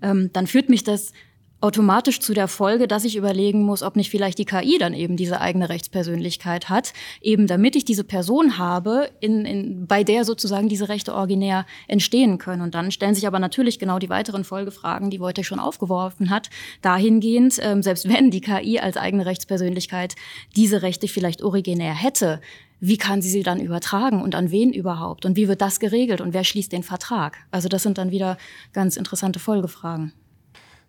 ähm, 0.02 0.32
dann 0.34 0.48
führt 0.48 0.68
mich 0.68 0.84
das 0.84 1.14
automatisch 1.62 2.20
zu 2.20 2.34
der 2.34 2.48
Folge, 2.48 2.88
dass 2.88 3.04
ich 3.04 3.16
überlegen 3.16 3.64
muss, 3.64 3.84
ob 3.84 3.96
nicht 3.96 4.10
vielleicht 4.10 4.38
die 4.38 4.46
KI 4.46 4.78
dann 4.78 4.94
eben 4.94 5.18
diese 5.18 5.42
eigene 5.42 5.70
Rechtspersönlichkeit 5.70 6.70
hat, 6.70 6.94
eben 7.22 7.48
damit 7.48 7.76
ich 7.76 7.86
diese 7.86 8.04
Person 8.04 8.58
habe, 8.58 9.10
in, 9.20 9.46
in, 9.46 9.88
bei 9.88 10.04
der 10.04 10.24
sozusagen 10.24 10.70
diese 10.70 10.90
Rechte 10.90 11.14
originär 11.14 11.66
entstehen 11.88 12.38
können. 12.38 12.62
Und 12.62 12.76
dann 12.76 12.92
stellen 12.92 13.16
sich 13.16 13.28
aber 13.28 13.40
natürlich 13.40 13.80
genau 13.80 14.00
die 14.00 14.10
weiteren 14.10 14.44
Folgefragen, 14.44 15.10
die 15.10 15.20
Wojtek 15.20 15.46
schon 15.46 15.60
aufgeworfen 15.60 16.30
hat, 16.30 16.50
dahingehend, 16.82 17.60
ähm, 17.62 17.84
selbst 17.84 18.08
wenn 18.08 18.32
die 18.32 18.42
KI 18.42 18.80
als 18.80 18.96
eigene 18.96 19.26
Rechtspersönlichkeit 19.26 20.16
diese 20.56 20.82
Rechte 20.82 21.08
vielleicht 21.08 21.42
originär 21.42 21.94
hätte, 21.94 22.40
wie 22.80 22.98
kann 22.98 23.22
sie 23.22 23.30
sie 23.30 23.44
dann 23.44 23.60
übertragen 23.60 24.22
und 24.22 24.36
an 24.36 24.52
wen 24.52 24.72
überhaupt? 24.72 25.26
Und 25.26 25.36
wie 25.36 25.50
wird 25.50 25.62
das 25.62 25.82
geregelt 25.82 26.22
und 26.22 26.34
wer 26.34 26.46
schließt 26.46 26.72
den 26.72 26.84
Vertrag? 26.84 27.38
Also 27.52 27.68
das 27.68 27.84
sind 27.84 27.98
dann 27.98 28.12
wieder 28.12 28.38
ganz 28.72 28.96
interessante 28.96 29.40
Folgefragen. 29.40 30.14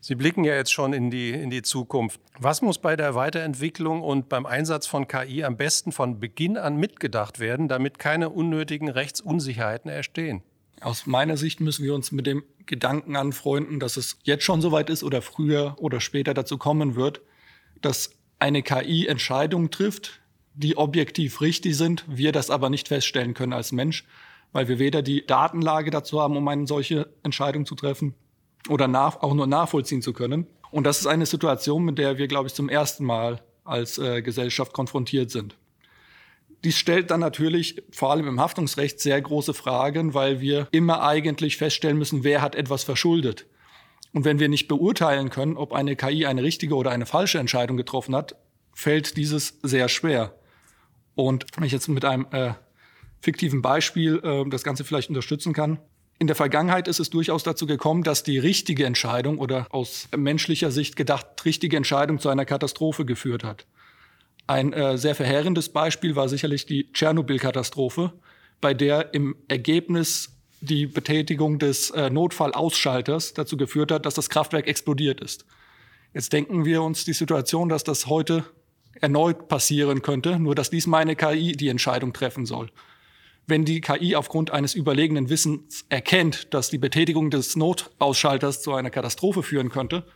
Sie 0.02 0.14
blicken 0.14 0.44
ja 0.44 0.54
jetzt 0.54 0.72
schon 0.72 0.94
in 0.94 1.10
die, 1.10 1.30
in 1.30 1.50
die 1.50 1.60
Zukunft. 1.60 2.20
Was 2.38 2.62
muss 2.62 2.78
bei 2.78 2.96
der 2.96 3.14
Weiterentwicklung 3.14 4.00
und 4.00 4.30
beim 4.30 4.46
Einsatz 4.46 4.86
von 4.86 5.06
KI 5.06 5.44
am 5.44 5.58
besten 5.58 5.92
von 5.92 6.18
Beginn 6.18 6.56
an 6.56 6.76
mitgedacht 6.76 7.38
werden, 7.38 7.68
damit 7.68 7.98
keine 7.98 8.30
unnötigen 8.30 8.88
Rechtsunsicherheiten 8.88 9.90
entstehen? 9.90 10.42
Aus 10.80 11.04
meiner 11.06 11.36
Sicht 11.36 11.60
müssen 11.60 11.84
wir 11.84 11.94
uns 11.94 12.12
mit 12.12 12.26
dem 12.26 12.42
Gedanken 12.64 13.14
anfreunden, 13.14 13.78
dass 13.78 13.98
es 13.98 14.18
jetzt 14.22 14.44
schon 14.44 14.62
soweit 14.62 14.88
ist 14.88 15.04
oder 15.04 15.20
früher 15.20 15.76
oder 15.78 16.00
später 16.00 16.32
dazu 16.32 16.56
kommen 16.56 16.96
wird, 16.96 17.20
dass 17.82 18.12
eine 18.38 18.62
KI 18.62 19.06
Entscheidungen 19.06 19.70
trifft, 19.70 20.22
die 20.54 20.78
objektiv 20.78 21.42
richtig 21.42 21.76
sind, 21.76 22.04
wir 22.08 22.32
das 22.32 22.48
aber 22.48 22.70
nicht 22.70 22.88
feststellen 22.88 23.34
können 23.34 23.52
als 23.52 23.70
Mensch, 23.70 24.06
weil 24.52 24.66
wir 24.68 24.78
weder 24.78 25.02
die 25.02 25.26
Datenlage 25.26 25.90
dazu 25.90 26.22
haben, 26.22 26.38
um 26.38 26.48
eine 26.48 26.66
solche 26.66 27.12
Entscheidung 27.22 27.66
zu 27.66 27.74
treffen, 27.74 28.14
oder 28.68 28.88
nach, 28.88 29.22
auch 29.22 29.34
nur 29.34 29.46
nachvollziehen 29.46 30.02
zu 30.02 30.12
können. 30.12 30.46
Und 30.70 30.84
das 30.84 31.00
ist 31.00 31.06
eine 31.06 31.26
Situation, 31.26 31.84
mit 31.84 31.98
der 31.98 32.18
wir, 32.18 32.28
glaube 32.28 32.46
ich, 32.48 32.54
zum 32.54 32.68
ersten 32.68 33.04
Mal 33.04 33.42
als 33.64 33.98
äh, 33.98 34.22
Gesellschaft 34.22 34.72
konfrontiert 34.72 35.30
sind. 35.30 35.56
Dies 36.64 36.76
stellt 36.76 37.10
dann 37.10 37.20
natürlich 37.20 37.82
vor 37.90 38.10
allem 38.10 38.28
im 38.28 38.40
Haftungsrecht 38.40 39.00
sehr 39.00 39.20
große 39.20 39.54
Fragen, 39.54 40.12
weil 40.12 40.40
wir 40.40 40.68
immer 40.72 41.02
eigentlich 41.02 41.56
feststellen 41.56 41.96
müssen, 41.96 42.22
wer 42.22 42.42
hat 42.42 42.54
etwas 42.54 42.84
verschuldet. 42.84 43.46
Und 44.12 44.24
wenn 44.24 44.38
wir 44.38 44.48
nicht 44.48 44.68
beurteilen 44.68 45.30
können, 45.30 45.56
ob 45.56 45.72
eine 45.72 45.96
KI 45.96 46.26
eine 46.26 46.42
richtige 46.42 46.74
oder 46.74 46.90
eine 46.90 47.06
falsche 47.06 47.38
Entscheidung 47.38 47.76
getroffen 47.76 48.14
hat, 48.14 48.36
fällt 48.74 49.16
dieses 49.16 49.58
sehr 49.62 49.88
schwer. 49.88 50.34
Und 51.14 51.46
wenn 51.56 51.64
ich 51.64 51.72
jetzt 51.72 51.88
mit 51.88 52.04
einem 52.04 52.26
äh, 52.32 52.54
fiktiven 53.20 53.62
Beispiel 53.62 54.20
äh, 54.22 54.48
das 54.48 54.64
Ganze 54.64 54.84
vielleicht 54.84 55.08
unterstützen 55.08 55.52
kann, 55.52 55.78
in 56.20 56.26
der 56.26 56.36
Vergangenheit 56.36 56.86
ist 56.86 57.00
es 57.00 57.08
durchaus 57.08 57.44
dazu 57.44 57.66
gekommen, 57.66 58.02
dass 58.02 58.22
die 58.22 58.38
richtige 58.38 58.84
Entscheidung 58.84 59.38
oder 59.38 59.66
aus 59.70 60.06
menschlicher 60.14 60.70
Sicht 60.70 60.94
gedacht 60.94 61.26
richtige 61.46 61.78
Entscheidung 61.78 62.20
zu 62.20 62.28
einer 62.28 62.44
Katastrophe 62.44 63.06
geführt 63.06 63.42
hat. 63.42 63.66
Ein 64.46 64.74
äh, 64.74 64.98
sehr 64.98 65.14
verheerendes 65.14 65.70
Beispiel 65.70 66.16
war 66.16 66.28
sicherlich 66.28 66.66
die 66.66 66.92
Tschernobyl-Katastrophe, 66.92 68.12
bei 68.60 68.74
der 68.74 69.14
im 69.14 69.34
Ergebnis 69.48 70.36
die 70.60 70.86
Betätigung 70.86 71.58
des 71.58 71.88
äh, 71.90 72.10
Notfallausschalters 72.10 73.32
dazu 73.32 73.56
geführt 73.56 73.90
hat, 73.90 74.04
dass 74.04 74.12
das 74.12 74.28
Kraftwerk 74.28 74.68
explodiert 74.68 75.22
ist. 75.22 75.46
Jetzt 76.12 76.34
denken 76.34 76.66
wir 76.66 76.82
uns 76.82 77.06
die 77.06 77.14
Situation, 77.14 77.70
dass 77.70 77.82
das 77.82 78.08
heute 78.08 78.44
erneut 79.00 79.48
passieren 79.48 80.02
könnte, 80.02 80.38
nur 80.38 80.54
dass 80.54 80.68
diesmal 80.68 81.00
eine 81.00 81.16
KI 81.16 81.52
die 81.52 81.68
Entscheidung 81.68 82.12
treffen 82.12 82.44
soll 82.44 82.70
wenn 83.50 83.64
die 83.64 83.80
KI 83.80 84.16
aufgrund 84.16 84.50
eines 84.50 84.74
überlegenen 84.74 85.28
Wissens 85.28 85.84
erkennt, 85.88 86.54
dass 86.54 86.70
die 86.70 86.78
Betätigung 86.78 87.30
des 87.30 87.56
Notausschalters 87.56 88.62
zu 88.62 88.72
einer 88.72 88.90
Katastrophe 88.90 89.42
führen 89.42 89.68
könnte 89.68 90.06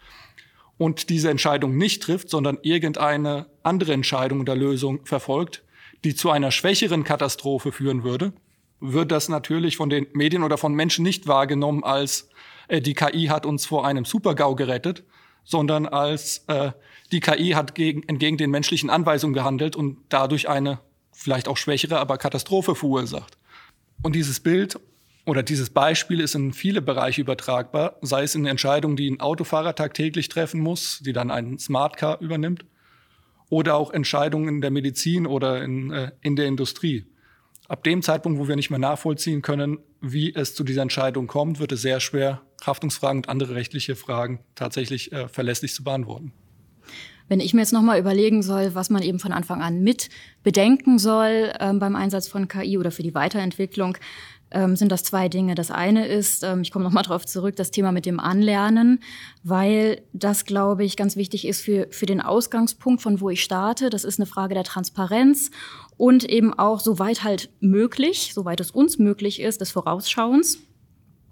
und 0.78 1.10
diese 1.10 1.30
Entscheidung 1.30 1.76
nicht 1.76 2.02
trifft, 2.02 2.30
sondern 2.30 2.58
irgendeine 2.62 3.46
andere 3.62 3.92
Entscheidung 3.92 4.40
oder 4.40 4.56
Lösung 4.56 5.04
verfolgt, 5.04 5.62
die 6.04 6.14
zu 6.14 6.30
einer 6.30 6.50
schwächeren 6.50 7.04
Katastrophe 7.04 7.72
führen 7.72 8.04
würde, 8.04 8.32
wird 8.80 9.12
das 9.12 9.28
natürlich 9.28 9.76
von 9.76 9.90
den 9.90 10.06
Medien 10.12 10.42
oder 10.42 10.58
von 10.58 10.74
Menschen 10.74 11.02
nicht 11.02 11.26
wahrgenommen 11.26 11.84
als 11.84 12.28
äh, 12.68 12.80
die 12.80 12.94
KI 12.94 13.26
hat 13.26 13.46
uns 13.46 13.66
vor 13.66 13.86
einem 13.86 14.04
Supergau 14.04 14.54
gerettet, 14.54 15.04
sondern 15.44 15.86
als 15.86 16.44
äh, 16.48 16.72
die 17.12 17.20
KI 17.20 17.50
hat 17.50 17.74
gegen, 17.74 18.02
entgegen 18.04 18.36
den 18.36 18.50
menschlichen 18.50 18.90
Anweisungen 18.90 19.34
gehandelt 19.34 19.76
und 19.76 19.98
dadurch 20.08 20.48
eine 20.48 20.80
vielleicht 21.14 21.48
auch 21.48 21.56
schwächere, 21.56 21.98
aber 21.98 22.18
Katastrophe 22.18 22.74
verursacht. 22.74 23.38
Und 24.02 24.14
dieses 24.14 24.40
Bild 24.40 24.78
oder 25.24 25.42
dieses 25.42 25.70
Beispiel 25.70 26.20
ist 26.20 26.34
in 26.34 26.52
viele 26.52 26.82
Bereiche 26.82 27.22
übertragbar, 27.22 27.96
sei 28.02 28.24
es 28.24 28.34
in 28.34 28.46
Entscheidungen, 28.46 28.96
die 28.96 29.10
ein 29.10 29.20
Autofahrer 29.20 29.74
tagtäglich 29.74 30.28
treffen 30.28 30.60
muss, 30.60 31.00
die 31.00 31.12
dann 31.12 31.30
ein 31.30 31.58
Smart 31.58 31.96
Car 31.96 32.20
übernimmt, 32.20 32.64
oder 33.48 33.76
auch 33.76 33.92
Entscheidungen 33.92 34.48
in 34.48 34.60
der 34.60 34.70
Medizin 34.70 35.26
oder 35.26 35.62
in, 35.62 35.90
äh, 35.92 36.10
in 36.20 36.36
der 36.36 36.46
Industrie. 36.46 37.06
Ab 37.68 37.84
dem 37.84 38.02
Zeitpunkt, 38.02 38.38
wo 38.38 38.48
wir 38.48 38.56
nicht 38.56 38.70
mehr 38.70 38.78
nachvollziehen 38.78 39.40
können, 39.40 39.78
wie 40.00 40.34
es 40.34 40.54
zu 40.54 40.64
dieser 40.64 40.82
Entscheidung 40.82 41.26
kommt, 41.26 41.60
wird 41.60 41.72
es 41.72 41.80
sehr 41.80 42.00
schwer, 42.00 42.42
Haftungsfragen 42.64 43.20
und 43.20 43.28
andere 43.28 43.54
rechtliche 43.54 43.96
Fragen 43.96 44.40
tatsächlich 44.54 45.12
äh, 45.12 45.28
verlässlich 45.28 45.72
zu 45.72 45.84
beantworten. 45.84 46.32
Wenn 47.28 47.40
ich 47.40 47.54
mir 47.54 47.60
jetzt 47.60 47.72
nochmal 47.72 47.98
überlegen 47.98 48.42
soll, 48.42 48.74
was 48.74 48.90
man 48.90 49.02
eben 49.02 49.18
von 49.18 49.32
Anfang 49.32 49.62
an 49.62 49.82
mit 49.82 50.10
bedenken 50.42 50.98
soll 50.98 51.52
ähm, 51.58 51.78
beim 51.78 51.96
Einsatz 51.96 52.28
von 52.28 52.48
KI 52.48 52.76
oder 52.78 52.90
für 52.90 53.02
die 53.02 53.14
Weiterentwicklung, 53.14 53.96
ähm, 54.54 54.76
sind 54.76 54.92
das 54.92 55.02
zwei 55.02 55.28
Dinge. 55.28 55.54
Das 55.54 55.70
eine 55.70 56.06
ist, 56.06 56.44
ähm, 56.44 56.62
ich 56.62 56.70
komme 56.70 56.84
nochmal 56.84 57.02
darauf 57.02 57.26
zurück, 57.26 57.56
das 57.56 57.70
Thema 57.70 57.92
mit 57.92 58.06
dem 58.06 58.20
Anlernen, 58.20 59.00
weil 59.42 60.02
das, 60.12 60.44
glaube 60.44 60.84
ich, 60.84 60.96
ganz 60.96 61.16
wichtig 61.16 61.46
ist 61.46 61.60
für, 61.60 61.88
für 61.90 62.06
den 62.06 62.20
Ausgangspunkt, 62.20 63.02
von 63.02 63.20
wo 63.20 63.30
ich 63.30 63.42
starte. 63.42 63.90
Das 63.90 64.04
ist 64.04 64.18
eine 64.18 64.26
Frage 64.26 64.54
der 64.54 64.64
Transparenz 64.64 65.50
und 65.96 66.24
eben 66.24 66.54
auch, 66.54 66.80
soweit 66.80 67.24
halt 67.24 67.50
möglich, 67.60 68.32
soweit 68.32 68.60
es 68.60 68.70
uns 68.70 68.98
möglich 68.98 69.40
ist, 69.40 69.60
des 69.60 69.72
Vorausschauens. 69.72 70.58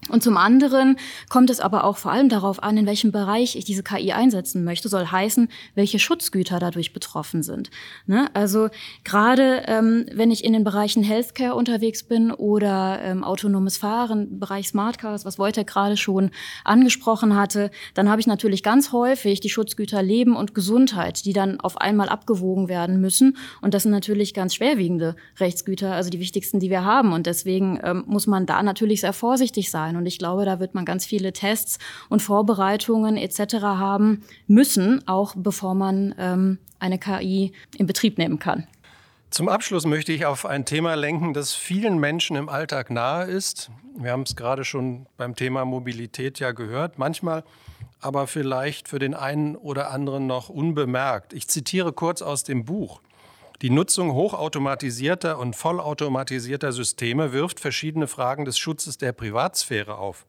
Und 0.09 0.21
zum 0.21 0.37
anderen 0.37 0.97
kommt 1.29 1.49
es 1.49 1.61
aber 1.61 1.85
auch 1.85 1.97
vor 1.97 2.11
allem 2.11 2.29
darauf 2.29 2.61
an, 2.61 2.77
in 2.77 2.87
welchem 2.87 3.13
Bereich 3.13 3.55
ich 3.55 3.65
diese 3.65 3.85
KI 3.85 4.11
einsetzen 4.11 4.65
möchte, 4.65 4.89
soll 4.89 5.07
heißen, 5.07 5.49
welche 5.77 6.01
Schutzgüter 6.01 6.59
dadurch 6.59 6.93
betroffen 6.93 7.45
sind. 7.45 7.71
Ne? 8.07 8.29
Also 8.35 8.69
gerade 9.05 9.63
ähm, 9.69 10.07
wenn 10.13 10.33
ich 10.33 10.43
in 10.43 10.55
den 10.55 10.65
Bereichen 10.65 11.05
Healthcare 11.05 11.55
unterwegs 11.55 12.03
bin 12.03 12.33
oder 12.33 13.01
ähm, 13.01 13.23
autonomes 13.23 13.77
Fahren, 13.77 14.41
Bereich 14.41 14.69
Smart 14.69 14.99
Cars, 14.99 15.25
was 15.25 15.39
Wojtek 15.39 15.69
gerade 15.69 15.97
schon 15.97 16.33
angesprochen 16.65 17.37
hatte, 17.37 17.71
dann 17.95 18.11
habe 18.11 18.21
ich 18.21 18.27
natürlich 18.27 18.65
ganz 18.65 18.91
häufig 18.91 19.39
die 19.39 19.51
Schutzgüter 19.51 20.03
Leben 20.03 20.35
und 20.35 20.53
Gesundheit, 20.53 21.25
die 21.25 21.33
dann 21.33 21.61
auf 21.61 21.81
einmal 21.81 22.09
abgewogen 22.09 22.69
werden 22.69 23.01
müssen. 23.01 23.37
Und 23.61 23.73
das 23.73 23.85
sind 23.85 23.93
natürlich 23.93 24.35
ganz 24.35 24.57
schwerwiegende 24.57 25.15
Rechtsgüter, 25.39 25.93
also 25.93 26.11
die 26.11 26.19
wichtigsten, 26.19 26.59
die 26.59 26.71
wir 26.71 26.85
haben. 26.85 27.13
Und 27.13 27.27
deswegen 27.27 27.79
ähm, 27.85 28.03
muss 28.09 28.27
man 28.27 28.47
da 28.47 28.65
natürlich 28.65 29.03
sehr 29.03 29.13
vorsichtig 29.13 29.71
sein 29.71 29.92
sein. 29.93 29.97
Und 29.97 30.07
ich 30.07 30.19
glaube, 30.19 30.45
da 30.45 30.61
wird 30.61 30.75
man 30.75 30.85
ganz 30.85 31.05
viele 31.05 31.33
Tests 31.33 31.79
und 32.09 32.23
Vorbereitungen 32.23 33.17
etc. 33.17 33.55
haben 33.63 34.23
müssen, 34.47 35.07
auch 35.07 35.35
bevor 35.37 35.75
man 35.75 36.15
ähm, 36.19 36.59
eine 36.79 36.99
KI 36.99 37.53
in 37.77 37.87
Betrieb 37.87 38.19
nehmen 38.19 38.39
kann. 38.39 38.67
Zum 39.31 39.49
Abschluss 39.49 39.87
möchte 39.87 40.13
ich 40.13 40.27
auf 40.27 40.45
ein 40.45 40.67
Thema 40.67 40.95
lenken, 40.95 41.33
das 41.33 41.55
vielen 41.55 41.99
Menschen 41.99 42.37
im 42.37 42.51
Alltag 42.51 42.91
nahe 42.91 43.25
ist. 43.25 43.71
Wir 43.97 44.11
haben 44.11 44.23
es 44.23 44.37
gerade 44.37 44.65
schon 44.65 45.07
beim 45.17 45.35
Thema 45.37 45.65
Mobilität 45.65 46.39
ja 46.39 46.53
gehört. 46.53 46.99
Manchmal 46.99 47.45
aber 48.01 48.27
vielleicht 48.27 48.89
für 48.89 48.99
den 48.99 49.15
einen 49.15 49.57
oder 49.57 49.91
anderen 49.91 50.27
noch 50.27 50.49
unbemerkt. 50.49 51.33
Ich 51.33 51.49
zitiere 51.49 51.93
kurz 51.93 52.21
aus 52.21 52.43
dem 52.43 52.65
Buch. 52.65 53.01
Die 53.63 53.71
Nutzung 53.71 54.13
hochautomatisierter 54.13 55.39
und 55.39 55.55
vollautomatisierter 55.55 56.73
Systeme 56.73 57.33
wirft 57.33 57.61
verschiedene 57.61 58.09
Fragen 58.09 58.45
des 58.45 58.59
Schutzes 58.59 58.99
der 58.99 59.13
Privatsphäre 59.13 59.99
auf. 59.99 60.27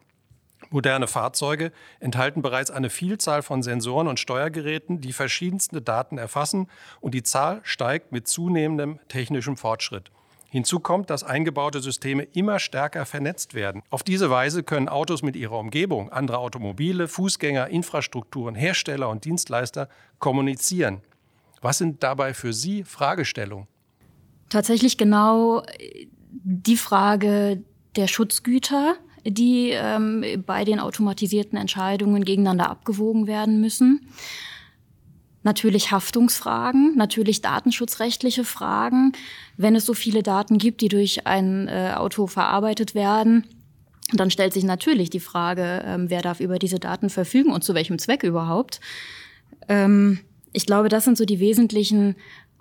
Moderne 0.70 1.08
Fahrzeuge 1.08 1.72
enthalten 2.00 2.44
bereits 2.44 2.70
eine 2.70 2.92
Vielzahl 2.92 3.42
von 3.42 3.64
Sensoren 3.64 4.08
und 4.08 4.20
Steuergeräten, 4.20 5.02
die 5.02 5.14
verschiedenste 5.14 5.82
Daten 5.82 6.20
erfassen 6.20 6.70
und 7.02 7.16
die 7.16 7.24
Zahl 7.24 7.62
steigt 7.64 8.12
mit 8.12 8.28
zunehmendem 8.28 9.00
technischem 9.08 9.58
Fortschritt. 9.58 10.12
Hinzu 10.52 10.80
kommt, 10.80 11.10
dass 11.10 11.24
eingebaute 11.24 11.80
Systeme 11.80 12.28
immer 12.34 12.60
stärker 12.60 13.08
vernetzt 13.08 13.56
werden. 13.56 13.82
Auf 13.90 14.04
diese 14.04 14.30
Weise 14.30 14.62
können 14.62 14.90
Autos 14.90 15.24
mit 15.24 15.36
ihrer 15.36 15.58
Umgebung, 15.58 16.12
andere 16.12 16.38
Automobile, 16.38 17.08
Fußgänger, 17.08 17.70
Infrastrukturen, 17.70 18.54
Hersteller 18.54 19.10
und 19.10 19.26
Dienstleister 19.26 19.90
kommunizieren. 20.20 21.02
Was 21.64 21.78
sind 21.78 22.04
dabei 22.04 22.34
für 22.34 22.54
Sie 22.54 22.84
Fragestellungen? 22.84 23.68
Tatsächlich 24.50 24.98
genau 24.98 25.62
äh, 25.62 26.08
die 26.44 26.78
Frage 26.78 27.64
der 27.96 28.08
Schutzgüter, 28.08 28.96
die 29.26 29.70
ähm, 29.72 30.44
bei 30.46 30.66
den 30.66 30.80
automatisierten 30.80 31.58
Entscheidungen 31.58 32.26
gegeneinander 32.26 32.70
abgewogen 32.70 33.28
werden 33.28 33.62
müssen. 33.62 34.08
Natürlich 35.44 35.92
Haftungsfragen, 35.92 36.96
natürlich 36.96 37.42
datenschutzrechtliche 37.42 38.44
Fragen. 38.44 39.14
Wenn 39.58 39.76
es 39.76 39.86
so 39.86 39.94
viele 39.94 40.24
Daten 40.24 40.58
gibt, 40.58 40.82
die 40.82 40.88
durch 40.88 41.28
ein 41.28 41.68
äh, 41.68 41.94
Auto 41.96 42.28
verarbeitet 42.28 42.94
werden, 42.96 43.46
dann 44.12 44.32
stellt 44.32 44.54
sich 44.54 44.64
natürlich 44.64 45.10
die 45.10 45.20
Frage, 45.20 45.84
ähm, 45.86 46.10
wer 46.10 46.22
darf 46.22 46.40
über 46.40 46.60
diese 46.60 46.80
Daten 46.80 47.10
verfügen 47.10 47.52
und 47.52 47.64
zu 47.64 47.74
welchem 47.74 48.00
Zweck 48.00 48.24
überhaupt. 48.24 48.82
Ähm, 49.70 50.20
ich 50.54 50.66
glaube, 50.66 50.90
das 50.90 51.04
sind 51.04 51.18
so 51.18 51.26
die 51.26 51.40
wesentlichen 51.40 52.16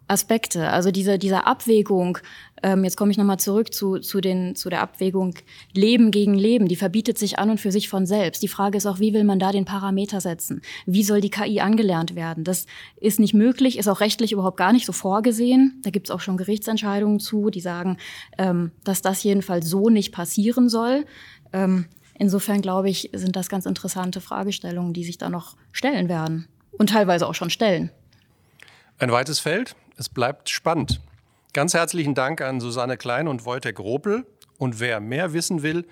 Aspekte. 0.09 0.69
Also 0.69 0.91
diese, 0.91 1.19
diese 1.19 1.47
Abwägung, 1.47 2.19
ähm, 2.63 2.85
jetzt 2.85 2.97
komme 2.97 3.11
ich 3.11 3.19
nochmal 3.19 3.39
zurück 3.39 3.73
zu, 3.73 3.99
zu, 3.99 4.21
den, 4.21 4.55
zu 4.55 4.69
der 4.69 4.83
Abwägung 4.83 5.35
Leben 5.73 6.11
gegen 6.11 6.35
Leben, 6.35 6.69
die 6.69 6.77
verbietet 6.77 7.19
sich 7.19 7.39
an 7.39 7.51
und 7.51 7.61
für 7.61 7.73
sich 7.73 7.89
von 7.89 8.05
selbst. 8.05 8.43
Die 8.43 8.49
Frage 8.49 8.77
ist 8.77 8.87
auch, 8.87 8.99
wie 8.99 9.15
will 9.15 9.25
man 9.25 9.39
da 9.39 9.53
den 9.53 9.65
Parameter 9.65 10.21
setzen? 10.21 10.61
Wie 10.87 11.03
soll 11.03 11.21
die 11.21 11.31
KI 11.31 11.61
angelernt 11.61 12.15
werden? 12.15 12.45
Das 12.45 12.67
ist 13.01 13.21
nicht 13.21 13.35
möglich, 13.35 13.79
ist 13.79 13.89
auch 13.89 14.01
rechtlich 14.01 14.33
überhaupt 14.33 14.59
gar 14.59 14.73
nicht 14.73 14.87
so 14.87 14.93
vorgesehen. 14.93 15.81
Da 15.83 15.91
gibt 15.91 16.09
es 16.09 16.11
auch 16.11 16.21
schon 16.21 16.37
Gerichtsentscheidungen 16.37 17.21
zu, 17.21 17.51
die 17.51 17.61
sagen, 17.61 17.97
ähm, 18.39 18.73
dass 18.85 19.03
das 19.03 19.23
jedenfalls 19.23 19.67
so 19.69 19.89
nicht 19.89 20.13
passieren 20.13 20.69
soll. 20.69 21.07
Ähm, 21.53 21.87
insofern 22.19 22.61
glaube 22.61 22.91
ich, 22.91 23.11
sind 23.15 23.35
das 23.35 23.49
ganz 23.49 23.67
interessante 23.67 24.21
Fragestellungen, 24.21 24.93
die 24.93 25.05
sich 25.05 25.17
da 25.17 25.31
noch 25.31 25.57
stellen 25.73 26.09
werden 26.09 26.49
und 26.79 26.91
teilweise 26.91 27.27
auch 27.27 27.35
schon 27.35 27.51
stellen. 27.51 27.91
Ein 28.99 29.13
weites 29.13 29.41
Feld. 29.41 29.75
Es 29.97 30.09
bleibt 30.09 30.49
spannend. 30.49 31.01
Ganz 31.53 31.75
herzlichen 31.75 32.15
Dank 32.15 32.41
an 32.41 32.61
Susanne 32.61 32.97
Klein 32.97 33.29
und 33.29 33.45
Wojtek 33.45 33.79
Ropel. 33.79 34.27
Und 34.59 34.81
wer 34.81 35.01
mehr 35.01 35.33
wissen 35.33 35.63
will, 35.63 35.87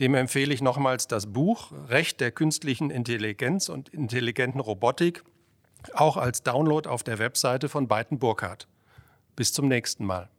dem 0.00 0.14
empfehle 0.14 0.54
ich 0.54 0.62
nochmals 0.62 1.06
das 1.06 1.32
Buch 1.32 1.72
Recht 1.88 2.20
der 2.20 2.30
künstlichen 2.30 2.90
Intelligenz 2.90 3.68
und 3.68 3.88
intelligenten 3.90 4.60
Robotik, 4.60 5.22
auch 5.94 6.16
als 6.16 6.42
Download 6.42 6.88
auf 6.88 7.02
der 7.02 7.18
Webseite 7.18 7.68
von 7.68 7.88
Beiten 7.88 8.18
Burkhardt. 8.18 8.68
Bis 9.36 9.52
zum 9.52 9.68
nächsten 9.68 10.04
Mal. 10.06 10.30